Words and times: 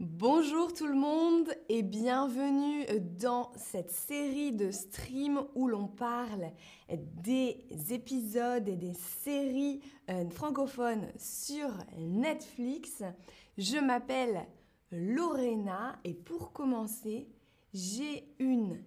Bonjour 0.00 0.72
tout 0.72 0.86
le 0.86 0.94
monde 0.94 1.54
et 1.68 1.82
bienvenue 1.82 2.86
dans 3.20 3.52
cette 3.56 3.90
série 3.90 4.50
de 4.50 4.70
streams 4.70 5.44
où 5.54 5.68
l'on 5.68 5.86
parle 5.86 6.50
des 6.88 7.66
épisodes 7.90 8.68
et 8.68 8.76
des 8.76 8.94
séries 8.94 9.80
euh, 10.10 10.28
francophones 10.30 11.06
sur 11.18 11.68
Netflix. 11.98 13.02
Je 13.58 13.76
m'appelle 13.76 14.46
Lorena 14.90 15.98
et 16.04 16.14
pour 16.14 16.52
commencer, 16.52 17.28
j'ai 17.74 18.34
une 18.38 18.82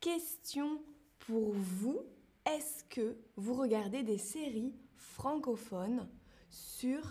question 0.00 0.80
pour 1.18 1.52
vous. 1.52 1.98
Est-ce 2.46 2.84
que 2.84 3.18
vous 3.36 3.54
regardez 3.54 4.02
des 4.02 4.18
séries 4.18 4.74
francophones 4.94 6.08
sur 6.48 7.02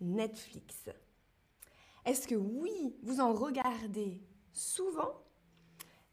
Netflix? 0.00 0.90
Est-ce 2.04 2.28
que 2.28 2.34
oui, 2.34 2.96
vous 3.02 3.20
en 3.20 3.32
regardez 3.32 4.22
souvent? 4.52 5.22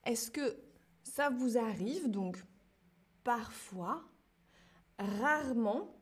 Est-ce 0.06 0.32
que 0.32 0.58
ça 1.04 1.30
vous 1.30 1.58
arrive 1.58 2.10
donc 2.10 2.38
parfois, 3.24 4.04
rarement 4.98 5.96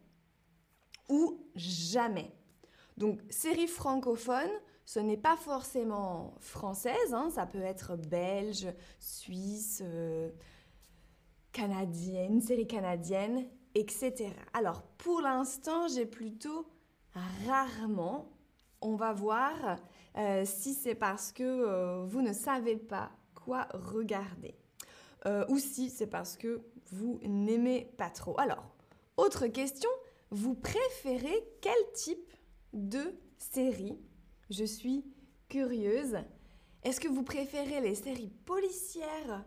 ou 1.10 1.44
jamais? 1.56 2.32
Donc 2.98 3.20
séries 3.30 3.68
francophones, 3.68 4.52
ce 4.86 5.00
n'est 5.00 5.18
pas 5.18 5.38
forcément 5.38 6.36
française, 6.40 7.14
hein, 7.14 7.30
ça 7.30 7.46
peut 7.46 7.62
être 7.62 7.96
belge, 7.96 8.68
suisse, 9.00 9.82
euh, 9.84 10.30
canadienne, 11.52 12.42
série 12.42 12.68
canadienne, 12.68 13.48
etc. 13.76 14.32
Alors 14.54 14.84
pour 14.98 15.22
l'instant, 15.22 15.88
j'ai 15.88 16.06
plutôt 16.06 16.68
rarement, 17.46 18.30
on 18.82 18.96
va 18.96 19.14
voir 19.14 19.78
euh, 20.18 20.44
si 20.46 20.74
c'est 20.74 20.96
parce 20.96 21.32
que 21.32 21.44
euh, 21.44 22.06
vous 22.06 22.22
ne 22.22 22.34
savez 22.34 22.78
pas 22.78 23.12
quoi 23.36 23.68
regarder. 23.74 24.56
ou 25.50 25.58
si 25.58 25.90
c'est 25.90 26.08
parce 26.08 26.38
que 26.38 26.62
vous 26.92 27.20
n'aimez 27.24 27.92
pas 27.98 28.10
trop. 28.10 28.40
Alors, 28.40 28.64
autre 29.18 29.48
question, 29.48 29.90
vous 30.32 30.56
préférez 30.56 31.44
quel 31.62 31.92
type 31.94 32.34
de 32.74 33.16
série? 33.38 34.00
Je 34.50 34.64
suis 34.64 35.06
curieuse. 35.50 36.18
Est-ce 36.84 37.00
que 37.00 37.08
vous 37.08 37.24
préférez 37.24 37.82
les 37.82 37.96
séries 37.96 38.32
policières, 38.46 39.46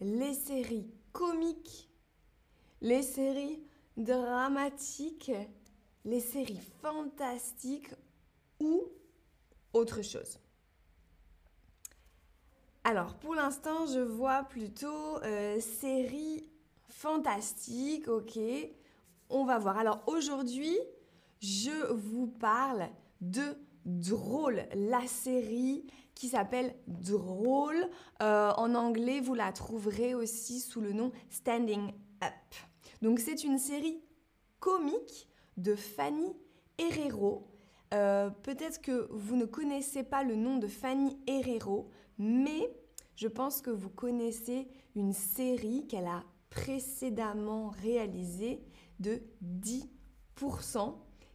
les 0.00 0.34
séries 0.34 0.94
comiques, 1.12 1.90
les 2.80 3.02
séries 3.02 3.64
dramatiques, 3.96 5.32
les 6.04 6.20
séries 6.20 6.60
fantastiques 6.80 7.94
ou 8.60 8.84
autre 9.72 10.02
chose 10.02 10.38
Alors, 12.84 13.14
pour 13.16 13.34
l'instant, 13.34 13.86
je 13.86 14.00
vois 14.00 14.44
plutôt 14.44 15.18
euh, 15.22 15.60
séries 15.60 16.48
fantastiques, 16.88 18.08
ok. 18.08 18.38
On 19.30 19.44
va 19.44 19.58
voir. 19.58 19.78
Alors 19.78 20.02
aujourd'hui, 20.06 20.78
je 21.40 21.92
vous 21.92 22.26
parle 22.26 22.88
de 23.20 23.56
Drôle, 23.84 24.64
la 24.74 25.06
série 25.06 25.84
qui 26.14 26.28
s'appelle 26.28 26.74
Drôle. 26.86 27.88
Euh, 28.22 28.50
en 28.56 28.74
anglais, 28.74 29.20
vous 29.20 29.34
la 29.34 29.52
trouverez 29.52 30.14
aussi 30.14 30.60
sous 30.60 30.80
le 30.80 30.92
nom 30.92 31.12
Standing 31.28 31.92
Up. 32.22 32.32
Donc 33.02 33.18
c'est 33.18 33.44
une 33.44 33.58
série 33.58 34.00
comique 34.58 35.28
de 35.58 35.74
Fanny 35.74 36.34
Herrero. 36.78 37.46
Euh, 37.94 38.30
peut-être 38.42 38.80
que 38.80 39.08
vous 39.10 39.36
ne 39.36 39.44
connaissez 39.44 40.02
pas 40.02 40.24
le 40.24 40.34
nom 40.34 40.58
de 40.58 40.66
Fanny 40.66 41.16
Herrero, 41.26 41.88
mais 42.18 42.70
je 43.14 43.28
pense 43.28 43.60
que 43.60 43.70
vous 43.70 43.90
connaissez 43.90 44.68
une 44.96 45.12
série 45.12 45.86
qu'elle 45.86 46.06
a 46.06 46.24
précédemment 46.50 47.68
réalisée 47.68 48.64
de 48.98 49.22
10%, 49.42 50.94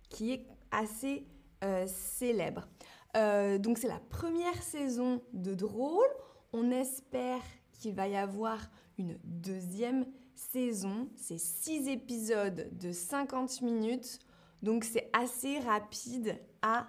qui 0.10 0.32
est 0.34 0.48
assez 0.72 1.26
euh, 1.64 1.86
célèbre. 1.88 2.68
Euh, 3.16 3.58
donc 3.58 3.78
c'est 3.78 3.88
la 3.88 4.02
première 4.10 4.62
saison 4.62 5.22
de 5.34 5.54
Drôle. 5.54 6.08
On 6.52 6.72
espère 6.72 7.42
qu'il 7.72 7.94
va 7.94 8.08
y 8.08 8.18
avoir 8.18 8.70
une 8.98 9.18
deuxième 9.24 10.06
saison. 10.36 11.10
C'est 11.16 11.40
six 11.40 11.88
épisodes 11.88 12.70
de 12.78 12.92
50 12.92 13.62
minutes. 13.62 14.20
Donc 14.62 14.84
c'est 14.84 15.10
assez 15.14 15.60
rapide 15.60 16.40
à 16.62 16.88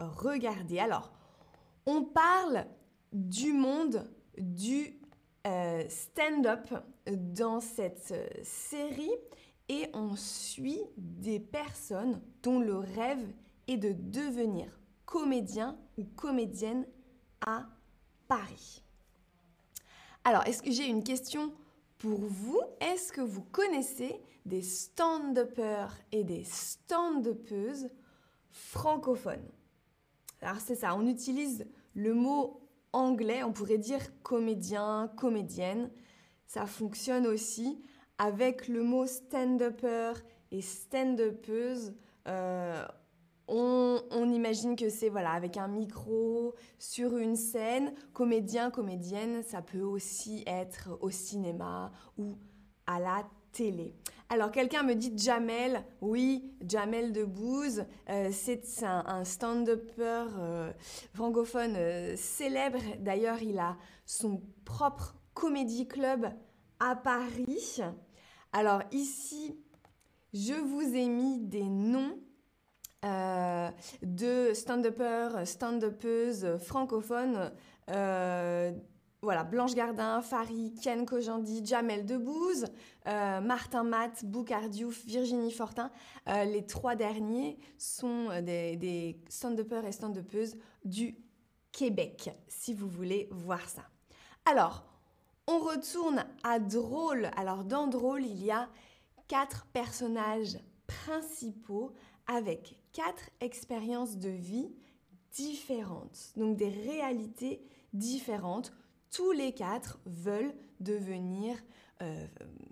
regarder. 0.00 0.78
Alors, 0.78 1.10
on 1.86 2.04
parle 2.04 2.66
du 3.12 3.52
monde 3.52 4.10
du 4.38 4.98
euh, 5.46 5.84
stand-up 5.88 6.68
dans 7.06 7.60
cette 7.60 8.14
série 8.42 9.10
et 9.68 9.88
on 9.94 10.16
suit 10.16 10.82
des 10.96 11.40
personnes 11.40 12.20
dont 12.42 12.60
le 12.60 12.76
rêve 12.76 13.24
et 13.66 13.76
de 13.76 13.92
devenir 13.92 14.80
comédien 15.06 15.78
ou 15.96 16.04
comédienne 16.04 16.86
à 17.46 17.66
Paris. 18.28 18.82
Alors, 20.24 20.46
est-ce 20.46 20.62
que 20.62 20.70
j'ai 20.70 20.86
une 20.86 21.02
question 21.02 21.52
pour 21.98 22.20
vous? 22.20 22.60
Est-ce 22.80 23.12
que 23.12 23.20
vous 23.20 23.42
connaissez 23.42 24.20
des 24.46 24.62
stand-uppers 24.62 25.96
et 26.12 26.24
des 26.24 26.44
stand-uppeuses 26.44 27.88
francophones 28.50 29.48
Alors, 30.40 30.60
c'est 30.60 30.74
ça, 30.74 30.94
on 30.94 31.06
utilise 31.06 31.66
le 31.94 32.14
mot 32.14 32.60
anglais, 32.92 33.42
on 33.42 33.52
pourrait 33.52 33.78
dire 33.78 34.00
comédien, 34.22 35.10
comédienne. 35.16 35.90
Ça 36.46 36.66
fonctionne 36.66 37.26
aussi 37.26 37.82
avec 38.18 38.68
le 38.68 38.82
mot 38.82 39.06
stand-upper 39.06 40.12
et 40.50 40.62
stand-upeuse. 40.62 41.94
Euh, 42.28 42.84
on, 43.52 44.30
imagine 44.32 44.76
que 44.76 44.88
c'est 44.88 45.08
voilà 45.08 45.32
avec 45.32 45.56
un 45.56 45.68
micro 45.68 46.54
sur 46.78 47.16
une 47.16 47.34
scène, 47.36 47.92
comédien, 48.12 48.70
comédienne, 48.70 49.42
ça 49.42 49.60
peut 49.60 49.80
aussi 49.80 50.44
être 50.46 50.96
au 51.00 51.10
cinéma 51.10 51.90
ou 52.16 52.36
à 52.86 53.00
la 53.00 53.28
Alors 54.28 54.52
quelqu'un 54.52 54.84
me 54.84 54.94
dit 54.94 55.12
Jamel, 55.16 55.84
oui, 56.00 56.54
Jamel 56.66 57.12
Debbouze, 57.12 57.84
euh, 58.08 58.30
c'est 58.32 58.62
un, 58.84 59.24
stand-upper 59.24 60.24
euh, 60.38 60.72
francophone 61.14 61.74
euh, 61.76 62.14
célèbre. 62.16 62.78
D'ailleurs, 63.00 63.42
il 63.42 63.58
a 63.58 63.76
son 64.06 64.40
propre 64.64 65.16
comédie 65.34 65.88
club 65.88 66.30
à 66.78 66.94
Paris. 66.94 67.80
Alors 68.52 68.82
ici, 68.92 69.58
je 70.32 70.54
vous 70.54 70.94
ai 70.94 71.08
mis 71.08 71.40
des 71.40 71.64
noms 71.64 72.16
euh, 73.04 73.68
de 74.02 74.52
stand-uppers, 74.54 75.46
stand-uppeuses 75.46 76.58
francophones. 76.58 77.50
Euh, 79.20 79.26
voilà, 79.26 79.44
Blanche 79.44 79.74
Gardin, 79.74 80.20
Farid, 80.22 80.80
Ken 80.80 81.06
Kojandi, 81.06 81.64
Jamel 81.64 82.06
Debbouze, 82.06 82.66
euh, 83.06 83.40
Martin 83.40 83.84
Matt, 83.84 84.24
Boucardiouf, 84.24 85.04
Virginie 85.04 85.52
Fortin. 85.52 85.90
les 86.26 86.64
trois 86.66 86.96
derniers 86.96 87.58
sont 87.78 88.28
des, 88.42 88.76
des 88.76 89.20
stand-uppers 89.28 89.84
et 89.84 89.92
stand-uppeuses 89.92 90.56
du 90.84 91.16
Québec, 91.72 92.30
si 92.48 92.74
vous 92.74 92.88
voulez 92.88 93.28
voir 93.30 93.68
ça. 93.68 93.82
Alors, 94.44 94.84
on 95.46 95.58
retourne 95.58 96.24
à 96.42 96.58
Drôle. 96.58 97.30
Alors, 97.36 97.64
dans 97.64 97.86
Drôle, 97.86 98.24
il 98.24 98.44
y 98.44 98.50
a 98.50 98.68
quatre 99.28 99.66
personnages 99.72 100.58
principaux 100.86 101.92
avec 102.26 102.78
quatre 102.92 103.30
expériences 103.40 104.16
de 104.16 104.28
vie 104.28 104.72
différentes, 105.32 106.32
donc 106.36 106.56
des 106.56 106.68
réalités 106.68 107.62
différentes. 107.92 108.72
Tous 109.10 109.32
les 109.32 109.52
quatre 109.52 109.98
veulent 110.06 110.54
devenir 110.78 111.56
euh, 112.02 112.26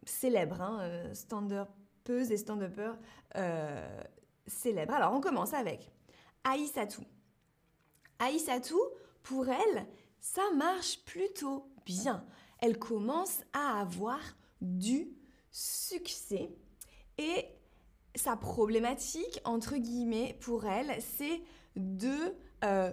célèbres, 0.04 0.60
hein, 0.60 0.78
euh, 0.80 1.14
stand-uppeuses 1.14 2.30
et 2.30 2.36
stand-uppers 2.36 2.96
euh, 3.36 4.02
célèbres. 4.46 4.94
Alors 4.94 5.12
on 5.12 5.20
commence 5.20 5.52
avec 5.52 5.90
Aïssatou. 6.44 7.02
Aïssatou, 8.18 8.80
pour 9.22 9.48
elle, 9.48 9.86
ça 10.20 10.42
marche 10.56 11.04
plutôt 11.04 11.70
bien. 11.84 12.24
Elle 12.60 12.78
commence 12.78 13.42
à 13.52 13.80
avoir 13.80 14.20
du 14.60 15.08
succès 15.50 16.50
et 17.18 17.46
sa 18.14 18.36
problématique, 18.36 19.40
entre 19.44 19.76
guillemets, 19.76 20.36
pour 20.40 20.64
elle, 20.66 20.96
c'est 21.00 21.42
de 21.76 22.34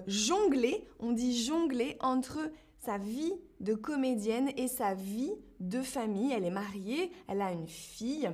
jongler, 0.05 0.87
on 0.99 1.11
dit 1.11 1.43
jongler 1.43 1.97
entre 1.99 2.39
sa 2.85 2.97
vie 2.99 3.33
de 3.61 3.73
comédienne 3.73 4.51
et 4.57 4.67
sa 4.67 4.93
vie 4.93 5.33
de 5.59 5.81
famille. 5.81 6.31
Elle 6.31 6.45
est 6.45 6.51
mariée, 6.51 7.11
elle 7.27 7.41
a 7.41 7.51
une 7.51 7.67
fille 7.67 8.29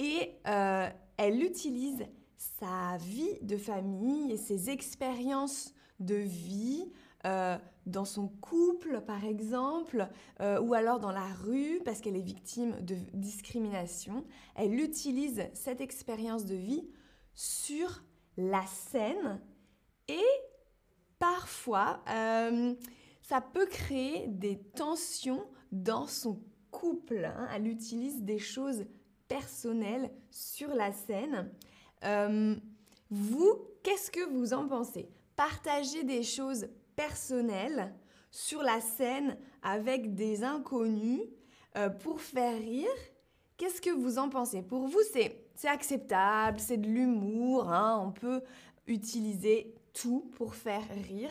et 0.00 0.32
euh, 0.48 0.88
elle 1.16 1.42
utilise 1.42 2.04
sa 2.36 2.96
vie 2.98 3.38
de 3.42 3.56
famille 3.56 4.32
et 4.32 4.36
ses 4.36 4.70
expériences 4.70 5.72
de 6.00 6.16
vie 6.16 6.90
euh, 7.24 7.56
dans 7.86 8.04
son 8.04 8.26
couple, 8.28 9.00
par 9.02 9.24
exemple, 9.24 10.08
euh, 10.40 10.60
ou 10.60 10.74
alors 10.74 10.98
dans 10.98 11.12
la 11.12 11.32
rue, 11.44 11.80
parce 11.84 12.00
qu'elle 12.00 12.16
est 12.16 12.20
victime 12.20 12.74
de 12.80 12.96
discrimination. 13.12 14.24
Elle 14.56 14.80
utilise 14.80 15.44
cette 15.52 15.80
expérience 15.80 16.44
de 16.44 16.56
vie 16.56 16.88
sur 17.34 18.02
la 18.36 18.64
scène 18.66 19.40
et 20.08 20.26
parfois, 21.20 22.02
ça 23.24 23.40
peut 23.40 23.66
créer 23.66 24.26
des 24.28 24.58
tensions 24.58 25.44
dans 25.72 26.06
son 26.06 26.42
couple. 26.70 27.24
Hein. 27.24 27.48
Elle 27.54 27.66
utilise 27.66 28.22
des 28.22 28.38
choses 28.38 28.84
personnelles 29.28 30.10
sur 30.30 30.74
la 30.74 30.92
scène. 30.92 31.50
vous, 33.10 33.58
qu'est-ce 33.82 34.10
que 34.10 34.28
vous 34.30 34.52
en 34.52 34.68
pensez? 34.68 35.08
Partager 35.36 36.04
des 36.04 36.22
choses 36.22 36.68
personnel 36.96 37.94
sur 38.30 38.62
la 38.62 38.80
scène 38.80 39.38
avec 39.62 40.14
des 40.14 40.44
inconnus 40.44 41.22
euh, 41.76 41.88
pour 41.88 42.20
faire 42.20 42.58
rire. 42.58 42.88
Qu'est-ce 43.56 43.80
que 43.80 43.90
vous 43.90 44.18
en 44.18 44.28
pensez? 44.28 44.62
Pour 44.62 44.86
vous, 44.86 45.00
c'est, 45.12 45.46
acceptable, 45.66 46.60
c'est 46.60 46.76
de 46.76 46.88
l'humour, 46.88 47.72
hein, 47.72 48.02
on 48.04 48.12
peut 48.12 48.42
utiliser 48.86 49.74
tout 49.94 50.28
pour 50.36 50.54
faire 50.54 50.84
rire. 51.08 51.30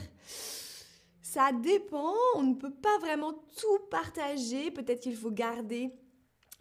Ça 1.34 1.52
dépend, 1.52 2.14
on 2.36 2.44
ne 2.44 2.54
peut 2.54 2.70
pas 2.70 2.96
vraiment 3.00 3.34
tout 3.34 3.80
partager, 3.90 4.70
peut-être 4.70 5.00
qu'il 5.00 5.16
faut 5.16 5.32
garder 5.32 5.90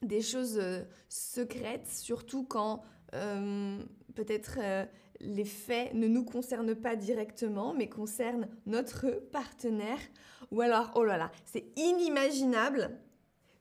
des 0.00 0.22
choses 0.22 0.58
euh, 0.58 0.80
secrètes, 1.10 1.86
surtout 1.86 2.44
quand 2.44 2.82
euh, 3.12 3.82
peut-être 4.14 4.58
les 5.20 5.44
faits 5.44 5.92
ne 5.92 6.08
nous 6.08 6.24
concernent 6.24 6.74
pas 6.74 6.96
directement, 6.96 7.74
mais 7.74 7.90
concernent 7.90 8.48
notre 8.64 9.10
partenaire. 9.30 9.98
Ou 10.50 10.62
alors, 10.62 10.90
oh 10.94 11.04
là 11.04 11.18
là, 11.18 11.30
c'est 11.44 11.66
inimaginable. 11.76 12.98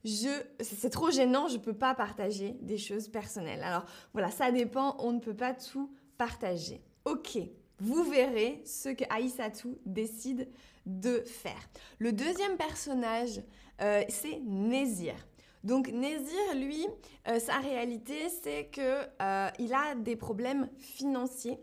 C'est 0.06 0.92
trop 0.92 1.12
gênant, 1.12 1.50
je 1.50 1.58
ne 1.58 1.62
peux 1.62 1.78
pas 1.78 1.94
partager 1.94 2.58
des 2.62 2.78
choses 2.78 3.10
personnelles. 3.10 3.64
Alors 3.64 3.84
voilà, 4.14 4.32
ça 4.32 4.50
dépend, 4.50 4.96
on 5.00 5.12
ne 5.12 5.20
peut 5.20 5.36
pas 5.36 5.54
tout 5.54 5.94
partager. 6.18 6.82
Ok, 7.04 7.38
vous 7.82 8.04
verrez 8.04 8.62
ce 8.64 8.90
que 8.90 9.04
Aïssatou 9.10 9.80
décide 9.88 10.48
de 10.86 11.24
faire. 11.26 11.70
Le 11.98 12.14
deuxième 12.14 12.56
personnage, 12.56 13.42
euh, 13.82 14.04
c'est 14.08 14.40
Nézir. 14.40 15.16
Donc 15.64 15.88
Nézir, 15.88 16.56
lui, 16.56 16.86
euh, 17.28 17.40
sa 17.40 17.58
réalité, 17.58 18.30
c'est 18.44 18.70
qu'il 18.72 18.84
euh, 18.84 19.50
a 19.74 19.96
des 19.96 20.16
problèmes 20.16 20.70
financiers. 20.78 21.58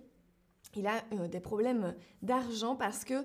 Il 0.74 0.86
a 0.88 1.02
des 1.28 1.40
problèmes 1.40 1.94
d'argent 2.20 2.76
parce 2.76 3.04
que 3.04 3.24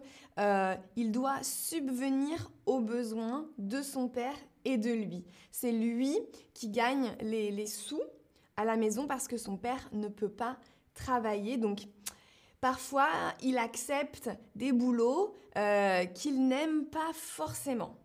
il 0.96 1.12
doit 1.12 1.44
subvenir 1.44 2.52
aux 2.66 2.80
besoins 2.80 3.48
de 3.58 3.82
son 3.82 4.08
père 4.08 4.36
et 4.66 4.78
de 4.78 4.92
lui. 4.92 5.26
C'est 5.52 5.74
lui 5.74 6.18
qui 6.54 6.70
gagne 6.70 7.12
les, 7.22 7.52
les, 7.52 7.66
sous 7.66 8.02
à 8.56 8.66
la 8.66 8.78
maison 8.78 9.08
parce 9.08 9.28
que 9.28 9.38
son 9.38 9.58
père 9.58 9.90
ne 9.92 10.08
peut 10.08 10.30
pas 10.30 10.58
travailler. 10.96 11.58
Donc 11.58 11.82
parfois, 12.64 13.10
il 13.42 13.58
accepte 13.58 14.30
des 14.56 14.72
boulots 14.72 15.36
qu'il 16.16 16.48
n'aime 16.48 16.86
pas 16.86 17.12
forcément. 17.14 17.98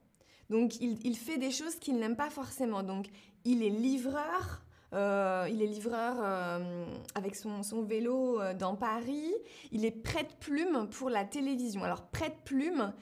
Donc 0.51 0.81
il, 0.81 1.17
fait 1.17 1.39
des 1.39 1.51
choses 1.51 1.77
qu'il 1.77 1.97
n'aime 1.99 2.17
pas 2.17 2.31
forcément. 2.31 2.83
Donc 2.83 3.07
il 3.45 3.63
est 3.63 3.71
livreur, 3.71 4.65
euh, 4.95 5.47
il 5.51 5.63
est 5.63 5.67
livreur 5.67 6.17
euh, 6.21 6.87
avec 7.15 7.37
son, 7.37 7.83
vélo 7.83 8.41
euh, 8.41 8.55
dans 8.55 8.75
Paris. 8.75 9.33
Il 9.73 9.85
est 9.85 9.91
prête-plume 9.91 10.89
pour 10.91 11.11
la 11.11 11.25
télévision. 11.25 11.85
Alors 11.85 12.07
prête-plume, 12.07 12.93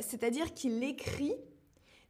c'est-à-dire 0.00 0.54
qu'il 0.54 0.82
écrit 0.82 1.34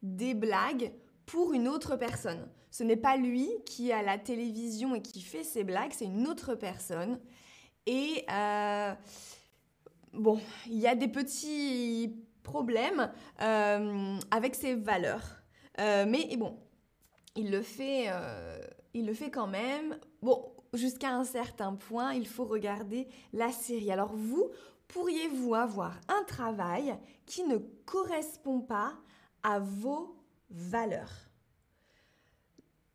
des 0.03 0.35
blagues 0.35 0.93
pour 1.25 1.55
une 1.55 1.67
autre 1.67 1.97
personne. 1.97 2.47
Ce 2.71 2.85
n'est 2.85 2.97
pas 2.97 3.17
lui 3.17 3.49
qui 3.65 3.91
à 3.91 4.03
la 4.03 4.19
télévision 4.19 4.95
et 4.95 5.01
qui 5.01 5.23
fait 5.23 5.43
ses 5.43 5.65
blagues, 5.65 5.93
c'est 5.93 6.05
une 6.05 6.29
autre 6.29 6.55
personne. 6.55 7.19
Et 7.87 8.25
bon, 10.13 10.41
il 10.67 10.79
y 10.79 10.87
a 10.87 10.95
des 10.95 11.09
petits 11.09 12.27
problème 12.47 13.11
euh, 13.43 14.19
avec 14.31 14.55
ses 14.55 14.75
valeurs. 14.75 15.43
Euh, 15.81 16.07
mais 16.09 16.37
bon, 16.37 16.57
il 17.35 17.51
le 17.51 17.61
fait, 17.61 18.05
euh, 18.09 18.59
il 18.95 19.05
le 19.05 19.13
fait 19.13 19.31
quand 19.31 19.49
même. 19.49 19.99
Bon, 20.23 20.53
jusqu'à 20.73 21.11
un 21.11 21.25
certain 21.25 21.75
point, 21.75 22.15
il 22.15 22.27
faut 22.27 22.45
regarder 22.45 23.09
la 23.33 23.51
série. 23.51 23.91
Alors 23.91 24.15
vous, 24.15 24.51
pourriez-vous 24.89 25.55
avoir 25.55 25.99
un 26.09 26.23
travail 26.25 26.97
qui 27.27 27.43
ne 27.43 27.59
correspond 27.85 28.61
pas 28.61 28.95
à 29.43 29.59
vos 29.59 30.17
valeurs? 30.49 31.13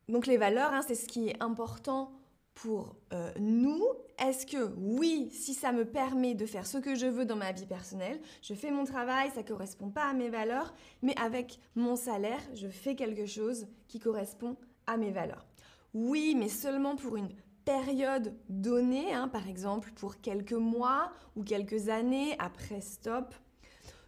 Donc 0.07 0.27
les 0.27 0.37
valeurs, 0.37 0.73
hein, 0.73 0.81
c'est 0.87 0.95
ce 0.95 1.07
qui 1.07 1.27
est 1.27 1.43
important 1.43 2.13
pour 2.53 2.95
nous 3.39 3.83
est-ce 4.21 4.45
que 4.45 4.71
oui, 4.77 5.31
si 5.31 5.55
ça 5.55 5.71
me 5.71 5.83
permet 5.83 6.35
de 6.35 6.45
faire 6.45 6.67
ce 6.67 6.77
que 6.77 6.93
je 6.93 7.07
veux 7.07 7.25
dans 7.25 7.35
ma 7.35 7.51
vie 7.51 7.65
personnelle, 7.65 8.21
je 8.43 8.53
fais 8.53 8.69
mon 8.69 8.83
travail, 8.83 9.31
ça 9.31 9.41
ne 9.41 9.47
correspond 9.47 9.89
pas 9.89 10.03
à 10.03 10.13
mes 10.13 10.29
valeurs, 10.29 10.75
mais 11.01 11.15
avec 11.19 11.59
mon 11.75 11.95
salaire, 11.95 12.41
je 12.53 12.67
fais 12.67 12.95
quelque 12.95 13.25
chose 13.25 13.65
qui 13.87 13.99
correspond 13.99 14.57
à 14.85 14.97
mes 14.97 15.09
valeurs. 15.09 15.47
Oui, 15.95 16.35
mais 16.37 16.49
seulement 16.49 16.95
pour 16.95 17.17
une 17.17 17.29
période 17.65 18.35
donnée, 18.47 19.11
hein, 19.11 19.27
par 19.27 19.47
exemple 19.47 19.91
pour 19.95 20.21
quelques 20.21 20.53
mois 20.53 21.11
ou 21.35 21.43
quelques 21.43 21.89
années, 21.89 22.35
après 22.37 22.81
stop. 22.81 23.33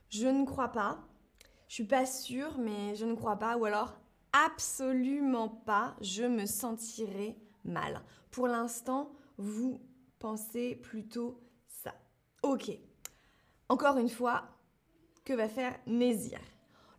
Je 0.10 0.28
ne 0.28 0.46
crois 0.46 0.72
pas. 0.72 1.00
Je 1.68 1.74
suis 1.74 1.86
pas 1.86 2.06
sûre, 2.06 2.60
mais 2.60 2.96
je 2.96 3.06
ne 3.06 3.16
crois 3.16 3.38
pas. 3.38 3.58
Ou 3.58 3.66
alors 3.66 3.96
absolument 4.32 5.50
pas, 5.50 5.96
je 6.02 6.24
me 6.24 6.46
sentirai 6.46 7.36
mal. 7.64 8.04
Pour 8.34 8.48
l'instant, 8.48 9.12
vous 9.38 9.80
pensez 10.18 10.76
plutôt 10.76 11.40
ça. 11.68 11.94
Ok. 12.42 12.72
Encore 13.70 14.00
une 14.00 14.10
fois, 14.10 14.46
que 15.24 15.34
va 15.34 15.48
faire 15.48 15.76
Nézir? 15.86 16.40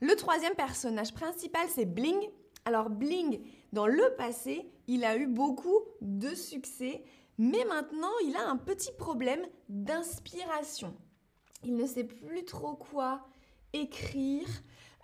Le 0.01 0.15
troisième 0.15 0.55
personnage 0.55 1.13
principal, 1.13 1.67
c'est 1.69 1.87
Bling. 1.87 2.31
Alors 2.65 2.89
Bling, 2.89 3.41
dans 3.73 3.89
le 3.89 4.15
passé, 4.17 4.71
il 4.87 5.05
a 5.05 5.17
eu 5.17 5.27
beaucoup 5.27 5.81
de 6.01 6.37
succès, 6.37 7.05
mais 7.37 7.65
maintenant, 7.65 8.13
il 8.25 8.37
a 8.37 8.49
un 8.49 8.57
petit 8.57 8.93
problème 8.93 9.45
d'inspiration. 9.69 10.95
Il 11.65 11.75
ne 11.75 11.85
sait 11.85 12.05
plus 12.05 12.45
trop 12.45 12.77
quoi 12.77 13.27
écrire. 13.73 14.47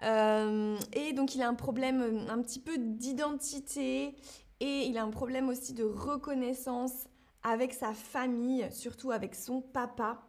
Euh, 0.04 0.78
et 0.92 1.12
donc 1.12 1.34
il 1.34 1.42
a 1.42 1.48
un 1.48 1.54
problème 1.54 2.24
un 2.30 2.40
petit 2.40 2.60
peu 2.60 2.78
d'identité 2.78 4.14
et 4.60 4.86
il 4.86 4.98
a 4.98 5.02
un 5.02 5.10
problème 5.10 5.48
aussi 5.48 5.72
de 5.72 5.84
reconnaissance 5.84 7.08
avec 7.42 7.72
sa 7.72 7.92
famille, 7.92 8.68
surtout 8.70 9.10
avec 9.10 9.34
son 9.34 9.62
papa. 9.62 10.22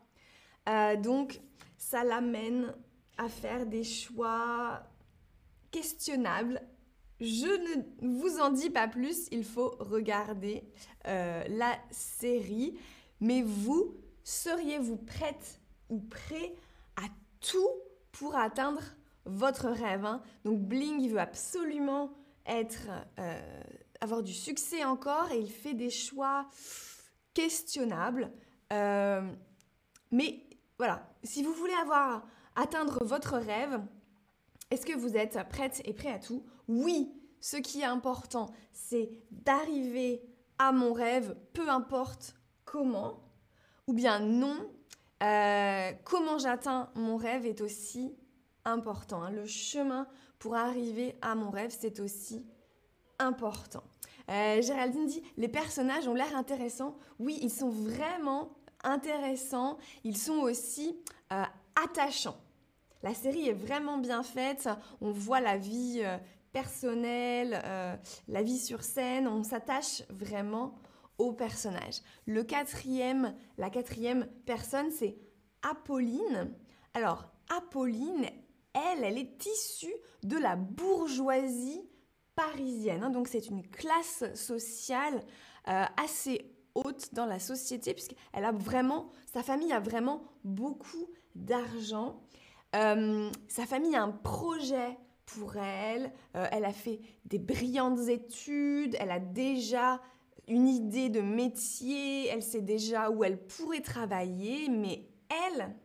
Euh, 0.69 0.95
donc, 0.95 1.41
ça 1.77 2.03
l'amène 2.03 2.73
à 3.17 3.27
faire 3.27 3.65
des 3.65 3.83
choix 3.83 4.83
questionnables. 5.71 6.61
Je 7.19 7.45
ne 7.45 8.19
vous 8.19 8.39
en 8.39 8.49
dis 8.49 8.69
pas 8.69 8.87
plus, 8.87 9.27
il 9.31 9.43
faut 9.43 9.75
regarder 9.79 10.63
euh, 11.07 11.43
la 11.49 11.77
série. 11.91 12.77
Mais 13.19 13.41
vous, 13.41 13.95
seriez-vous 14.23 14.97
prête 14.97 15.59
ou 15.89 15.99
prêt 15.99 16.55
à 16.95 17.07
tout 17.39 17.69
pour 18.11 18.35
atteindre 18.35 18.81
votre 19.25 19.69
rêve 19.69 20.05
hein? 20.05 20.23
Donc 20.45 20.59
Bling, 20.61 20.99
il 20.99 21.11
veut 21.11 21.19
absolument 21.19 22.11
être, 22.45 22.89
euh, 23.19 23.63
avoir 24.01 24.23
du 24.23 24.33
succès 24.33 24.83
encore 24.83 25.31
et 25.31 25.39
il 25.39 25.51
fait 25.51 25.73
des 25.73 25.89
choix 25.89 26.47
questionnable. 27.33 28.31
Euh, 28.73 29.31
mais 30.11 30.43
voilà, 30.77 31.07
si 31.23 31.43
vous 31.43 31.53
voulez 31.53 31.73
avoir 31.81 32.25
atteindre 32.55 33.03
votre 33.05 33.37
rêve, 33.37 33.79
est-ce 34.71 34.85
que 34.85 34.97
vous 34.97 35.15
êtes 35.15 35.37
prête 35.49 35.81
et 35.85 35.93
prêt 35.93 36.11
à 36.11 36.19
tout? 36.19 36.43
Oui, 36.67 37.13
ce 37.39 37.57
qui 37.57 37.81
est 37.81 37.85
important, 37.85 38.51
c'est 38.71 39.09
d'arriver 39.31 40.21
à 40.57 40.71
mon 40.71 40.93
rêve, 40.93 41.35
peu 41.53 41.69
importe 41.69 42.35
comment, 42.65 43.23
ou 43.87 43.93
bien 43.93 44.19
non, 44.19 44.55
euh, 45.23 45.91
comment 46.03 46.37
j'atteins 46.37 46.89
mon 46.95 47.17
rêve 47.17 47.45
est 47.45 47.61
aussi 47.61 48.15
important. 48.65 49.23
Hein. 49.23 49.31
Le 49.31 49.45
chemin 49.45 50.07
pour 50.39 50.55
arriver 50.55 51.15
à 51.21 51.35
mon 51.35 51.49
rêve, 51.49 51.75
c'est 51.77 51.99
aussi 51.99 52.37
important. 52.37 52.60
Euh, 54.29 54.61
Géraldine 54.61 55.07
dit 55.07 55.23
les 55.37 55.47
personnages 55.47 56.07
ont 56.07 56.13
l'air 56.13 56.35
intéressants. 56.35 56.97
Oui, 57.19 57.37
ils 57.41 57.51
sont 57.51 57.69
vraiment 57.69 58.51
intéressants. 58.83 59.77
Ils 60.03 60.17
sont 60.17 60.39
aussi 60.39 60.97
euh, 61.31 61.43
attachants. 61.83 62.37
La 63.03 63.13
série 63.13 63.49
est 63.49 63.53
vraiment 63.53 63.97
bien 63.97 64.23
faite. 64.23 64.69
On 65.01 65.11
voit 65.11 65.41
la 65.41 65.57
vie 65.57 66.01
euh, 66.03 66.17
personnelle, 66.53 67.61
la 68.27 68.43
vie 68.43 68.59
sur 68.59 68.83
scène. 68.83 69.27
On 69.27 69.43
s'attache 69.43 70.03
vraiment 70.09 70.75
aux 71.17 71.31
personnages. 71.31 72.01
Le 72.25 72.43
quatrième, 72.43 73.33
la 73.57 73.69
quatrième 73.69 74.27
personne, 74.45 74.91
c'est 74.91 75.17
Apolline. 75.61 76.53
Alors, 76.93 77.31
Apolline, 77.57 78.25
elle, 78.73 79.03
elle 79.03 79.17
est 79.17 79.45
issue 79.45 79.93
de 80.23 80.37
la 80.37 80.55
bourgeoisie 80.55 81.81
parisienne. 82.35 83.03
Hein. 83.03 83.09
donc, 83.09 83.27
c'est 83.27 83.47
une 83.47 83.67
classe 83.67 84.23
sociale 84.35 85.21
euh, 85.67 85.85
assez 86.03 86.51
haute 86.75 87.13
dans 87.13 87.25
la 87.25 87.39
société, 87.39 87.93
puisqu'elle 87.93 88.45
a 88.45 88.51
vraiment, 88.51 89.11
sa 89.33 89.43
famille 89.43 89.73
a 89.73 89.79
vraiment 89.79 90.23
beaucoup 90.43 91.07
d'argent. 91.35 92.21
Euh, 92.75 93.29
sa 93.47 93.65
famille 93.65 93.95
a 93.95 94.03
un 94.03 94.11
projet 94.11 94.97
pour 95.25 95.55
elle, 95.57 96.11
euh, 96.35 96.47
elle 96.51 96.65
a 96.65 96.73
fait 96.73 96.99
des 97.25 97.39
brillantes 97.39 98.07
études, 98.07 98.95
elle 98.99 99.11
a 99.11 99.19
déjà 99.19 100.01
une 100.47 100.67
idée 100.67 101.09
de 101.09 101.21
métier, 101.21 102.27
elle 102.27 102.43
sait 102.43 102.61
déjà 102.61 103.09
où 103.09 103.23
elle 103.23 103.45
pourrait 103.45 103.81
travailler, 103.81 104.69
mais 104.69 105.07
elle, 105.29 105.75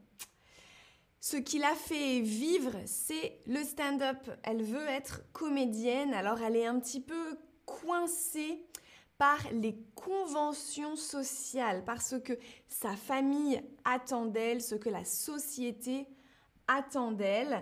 ce 1.29 1.37
qui 1.37 1.59
l'a 1.59 1.75
fait 1.75 2.21
vivre, 2.21 2.71
c'est 2.85 3.41
le 3.47 3.65
stand-up. 3.65 4.31
Elle 4.45 4.63
veut 4.63 4.87
être 4.87 5.23
comédienne, 5.33 6.15
alors 6.15 6.41
elle 6.41 6.55
est 6.55 6.67
un 6.67 6.79
petit 6.79 7.01
peu 7.01 7.37
coincée 7.65 8.65
par 9.19 9.39
les 9.51 9.77
conventions 9.97 10.95
sociales, 10.95 11.83
parce 11.85 12.15
que 12.23 12.35
sa 12.69 12.95
famille 12.95 13.61
attend 13.85 14.27
d'elle, 14.27 14.63
ce 14.63 14.77
que 14.77 14.89
la 14.89 15.05
société 15.05 16.07
attend 16.69 17.11
d'elle. 17.11 17.61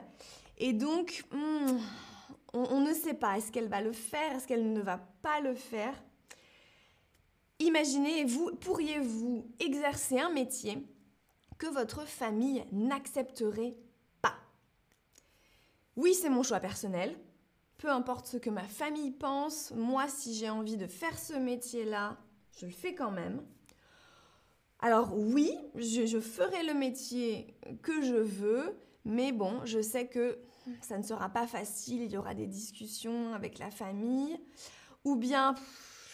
Et 0.58 0.74
donc, 0.74 1.24
hmm, 1.32 1.78
on, 2.52 2.80
ne 2.80 2.92
sait 2.92 3.14
pas, 3.14 3.38
est-ce 3.38 3.50
qu'elle 3.50 3.68
va 3.68 3.80
le 3.80 3.92
faire, 3.92 4.32
est-ce 4.32 4.46
qu'elle 4.46 4.74
ne 4.74 4.82
va 4.82 4.98
pas 5.22 5.40
le 5.40 5.54
faire? 5.54 5.94
Imaginez, 7.60 8.24
vous 8.24 8.54
pourriez-vous 8.56 9.46
exercer 9.58 10.18
un 10.18 10.28
métier 10.28 10.86
votre 11.66 12.06
famille 12.06 12.64
n'accepterait 12.72 13.76
pas 14.22 14.36
Oui, 15.96 16.14
c'est 16.14 16.30
mon 16.30 16.42
choix 16.42 16.60
personnel. 16.60 17.16
Peu 17.78 17.90
importe 17.90 18.26
ce 18.26 18.36
que 18.36 18.50
ma 18.50 18.64
famille 18.64 19.10
pense, 19.10 19.72
moi, 19.72 20.08
si 20.08 20.34
j'ai 20.34 20.48
envie 20.48 20.76
de 20.76 20.86
faire 20.86 21.18
ce 21.18 21.34
métier-là, 21.34 22.18
je 22.58 22.66
le 22.66 22.72
fais 22.72 22.94
quand 22.94 23.10
même. 23.10 23.42
Alors 24.78 25.16
oui, 25.16 25.56
je, 25.76 26.06
je 26.06 26.20
ferai 26.20 26.62
le 26.62 26.74
métier 26.74 27.56
que 27.82 28.02
je 28.02 28.16
veux, 28.16 28.78
mais 29.04 29.32
bon, 29.32 29.64
je 29.64 29.80
sais 29.80 30.06
que 30.06 30.38
ça 30.80 30.98
ne 30.98 31.02
sera 31.02 31.28
pas 31.28 31.46
facile, 31.46 32.02
il 32.02 32.12
y 32.12 32.16
aura 32.16 32.34
des 32.34 32.46
discussions 32.46 33.34
avec 33.34 33.58
la 33.58 33.70
famille, 33.70 34.38
ou 35.04 35.16
bien, 35.16 35.54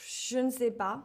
je 0.06 0.38
ne 0.38 0.50
sais 0.50 0.70
pas, 0.70 1.04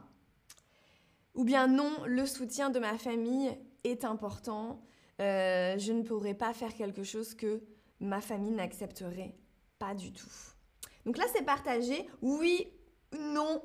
ou 1.34 1.44
bien 1.44 1.66
non, 1.66 1.92
le 2.06 2.26
soutien 2.26 2.70
de 2.70 2.78
ma 2.78 2.98
famille 2.98 3.56
est 3.86 4.04
important, 4.04 4.82
euh, 5.20 5.78
je 5.78 5.92
ne 5.92 6.02
pourrai 6.02 6.34
pas 6.34 6.52
faire 6.52 6.74
quelque 6.74 7.02
chose 7.02 7.34
que 7.34 7.62
ma 8.00 8.20
famille 8.20 8.52
n'accepterait 8.52 9.34
pas 9.78 9.94
du 9.94 10.12
tout. 10.12 10.30
Donc 11.04 11.18
là, 11.18 11.24
c'est 11.34 11.44
partagé, 11.44 12.06
oui, 12.20 12.68
non. 13.18 13.62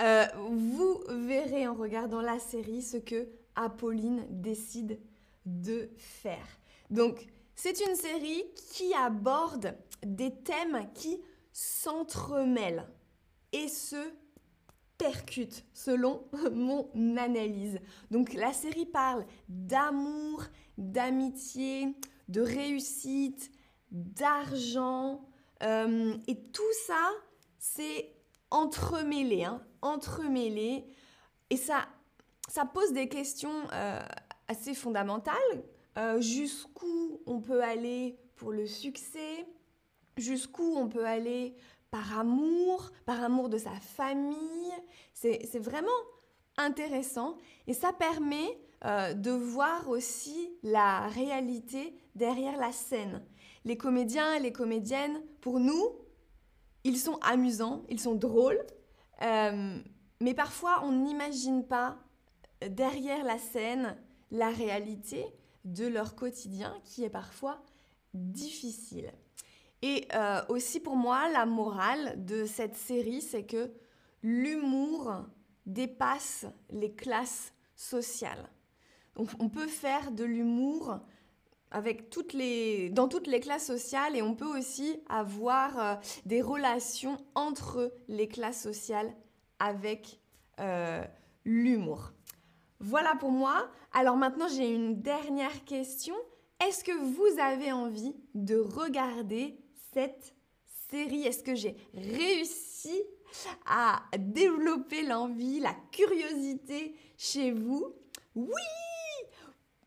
Euh, 0.00 0.26
vous 0.48 1.02
verrez 1.08 1.66
en 1.66 1.74
regardant 1.74 2.20
la 2.20 2.38
série 2.38 2.82
ce 2.82 2.96
que 2.96 3.28
Apolline 3.56 4.24
décide 4.30 5.00
de 5.44 5.90
faire. 5.96 6.46
Donc, 6.90 7.26
c'est 7.54 7.80
une 7.80 7.96
série 7.96 8.44
qui 8.72 8.94
aborde 8.94 9.76
des 10.02 10.32
thèmes 10.32 10.88
qui 10.94 11.20
s'entremêlent 11.52 12.86
et 13.52 13.66
se 13.66 14.12
percutent 14.98 15.64
selon 15.72 16.24
mon 16.52 16.90
analyse. 17.16 17.78
Donc 18.10 18.34
la 18.34 18.52
série 18.52 18.86
parle 18.86 19.24
d'amour, 19.48 20.44
d'amitié, 20.76 21.94
de 22.28 22.40
réussite, 22.40 23.50
d'argent 23.90 25.24
euh, 25.62 26.14
et 26.26 26.36
tout 26.36 26.72
ça 26.86 27.10
c'est 27.58 28.14
entremêlé, 28.50 29.44
hein, 29.44 29.62
entremêlé. 29.82 30.84
Et 31.50 31.56
ça, 31.56 31.88
ça 32.48 32.64
pose 32.64 32.92
des 32.92 33.08
questions 33.08 33.66
euh, 33.72 34.00
assez 34.46 34.74
fondamentales. 34.74 35.36
Euh, 35.96 36.20
jusqu'où 36.20 37.20
on 37.26 37.40
peut 37.40 37.62
aller 37.62 38.16
pour 38.36 38.52
le 38.52 38.66
succès, 38.66 39.46
jusqu'où 40.16 40.76
on 40.76 40.88
peut 40.88 41.04
aller 41.04 41.56
par 41.90 42.18
amour, 42.18 42.90
par 43.06 43.22
amour 43.22 43.48
de 43.48 43.58
sa 43.58 43.72
famille. 43.72 44.72
C'est 45.14 45.58
vraiment 45.58 45.88
intéressant 46.56 47.36
et 47.66 47.74
ça 47.74 47.92
permet 47.92 48.58
euh, 48.84 49.14
de 49.14 49.30
voir 49.30 49.88
aussi 49.88 50.50
la 50.62 51.08
réalité 51.08 51.94
derrière 52.14 52.56
la 52.58 52.72
scène. 52.72 53.22
Les 53.64 53.76
comédiens 53.76 54.34
et 54.34 54.40
les 54.40 54.52
comédiennes, 54.52 55.20
pour 55.40 55.60
nous, 55.60 55.84
ils 56.84 56.98
sont 56.98 57.18
amusants, 57.22 57.82
ils 57.88 58.00
sont 58.00 58.14
drôles, 58.14 58.64
euh, 59.22 59.78
mais 60.20 60.34
parfois 60.34 60.80
on 60.84 60.92
n'imagine 60.92 61.64
pas 61.66 61.98
derrière 62.60 63.24
la 63.24 63.38
scène 63.38 63.96
la 64.30 64.50
réalité 64.50 65.24
de 65.64 65.86
leur 65.86 66.14
quotidien 66.14 66.76
qui 66.84 67.04
est 67.04 67.10
parfois 67.10 67.62
difficile. 68.14 69.12
Et 69.82 70.08
euh, 70.14 70.40
aussi 70.48 70.80
pour 70.80 70.96
moi, 70.96 71.28
la 71.28 71.46
morale 71.46 72.24
de 72.24 72.46
cette 72.46 72.76
série, 72.76 73.22
c'est 73.22 73.44
que 73.44 73.70
l'humour 74.22 75.24
dépasse 75.66 76.46
les 76.70 76.92
classes 76.92 77.52
sociales. 77.76 78.48
on 79.16 79.48
peut 79.48 79.66
faire 79.66 80.10
de 80.10 80.24
l'humour 80.24 81.00
avec 81.70 82.10
toutes 82.10 82.32
les, 82.32 82.90
dans 82.90 83.08
toutes 83.08 83.26
les 83.26 83.40
classes 83.40 83.66
sociales 83.66 84.16
et 84.16 84.22
on 84.22 84.34
peut 84.34 84.58
aussi 84.58 85.00
avoir 85.08 85.78
euh, 85.78 85.94
des 86.24 86.40
relations 86.40 87.18
entre 87.34 87.92
les 88.08 88.28
classes 88.28 88.62
sociales 88.62 89.12
avec 89.58 90.20
euh, 90.60 91.04
l'humour. 91.44 92.12
Voilà 92.80 93.14
pour 93.16 93.30
moi. 93.30 93.68
Alors 93.92 94.16
maintenant, 94.16 94.48
j'ai 94.48 94.72
une 94.72 95.00
dernière 95.02 95.64
question. 95.64 96.14
Est-ce 96.66 96.84
que 96.84 96.92
vous 96.92 97.40
avez 97.40 97.72
envie 97.72 98.14
de 98.34 98.56
regarder 98.56 99.58
cette 99.98 100.34
série? 100.90 101.22
Est-ce 101.22 101.42
que 101.42 101.56
j'ai 101.56 101.76
réussi 101.92 103.02
à 103.66 104.00
développer 104.16 105.02
l'envie, 105.02 105.58
la 105.58 105.74
curiosité 105.90 106.94
chez 107.16 107.50
vous? 107.50 107.96
Oui 108.36 108.52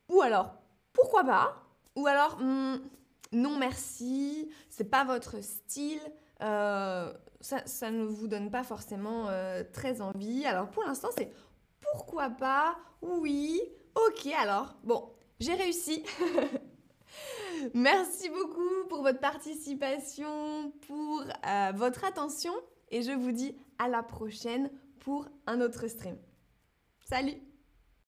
Ou 0.10 0.22
alors, 0.22 0.54
pourquoi 0.92 1.24
pas? 1.24 1.64
Ou 1.96 2.08
alors, 2.08 2.38
hmm, 2.42 2.80
non 3.32 3.58
merci, 3.58 4.52
c'est 4.70 4.90
pas 4.90 5.06
votre 5.06 5.42
style. 5.42 6.02
Euh, 6.42 7.14
ça, 7.40 7.92
ne 7.92 8.04
vous 8.04 8.28
donne 8.28 8.52
pas 8.52 8.64
forcément 8.64 9.30
euh, 9.30 9.64
très 9.72 10.02
envie. 10.02 10.46
Alors 10.46 10.70
pour 10.70 10.84
l'instant, 10.84 11.10
c'est 11.16 11.32
pourquoi 11.80 12.30
pas? 12.30 12.78
Oui, 13.02 13.62
ok 13.96 14.28
alors. 14.38 14.76
Bon, 14.84 15.10
j'ai 15.40 15.54
réussi. 15.54 16.04
Merci 17.74 18.30
beaucoup 18.30 18.88
pour 18.90 19.02
votre 19.02 19.20
participation, 19.20 20.72
pour 20.88 21.24
euh, 21.48 21.72
votre 21.76 22.06
attention 22.06 22.54
et 22.90 23.02
je 23.02 23.12
vous 23.12 23.32
dis 23.32 23.56
à 23.80 23.88
la 23.88 24.04
prochaine 24.04 24.70
pour 25.00 25.28
un 25.48 25.62
autre 25.62 25.88
stream. 25.88 26.18
Salut 27.08 27.51